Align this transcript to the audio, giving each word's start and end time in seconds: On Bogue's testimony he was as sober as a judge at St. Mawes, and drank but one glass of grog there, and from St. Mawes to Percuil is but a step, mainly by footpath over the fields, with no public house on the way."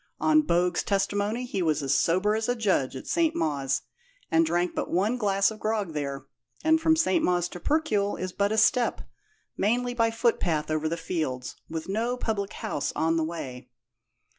On 0.19 0.41
Bogue's 0.41 0.81
testimony 0.81 1.45
he 1.45 1.61
was 1.61 1.83
as 1.83 1.93
sober 1.93 2.35
as 2.35 2.49
a 2.49 2.55
judge 2.55 2.95
at 2.95 3.05
St. 3.05 3.35
Mawes, 3.35 3.83
and 4.31 4.43
drank 4.43 4.73
but 4.73 4.89
one 4.89 5.15
glass 5.15 5.51
of 5.51 5.59
grog 5.59 5.93
there, 5.93 6.25
and 6.63 6.81
from 6.81 6.95
St. 6.95 7.23
Mawes 7.23 7.47
to 7.49 7.59
Percuil 7.59 8.15
is 8.19 8.31
but 8.33 8.51
a 8.51 8.57
step, 8.57 9.01
mainly 9.57 9.93
by 9.93 10.09
footpath 10.09 10.71
over 10.71 10.89
the 10.89 10.97
fields, 10.97 11.55
with 11.69 11.87
no 11.87 12.17
public 12.17 12.53
house 12.53 12.91
on 12.95 13.15
the 13.15 13.23
way." 13.23 13.69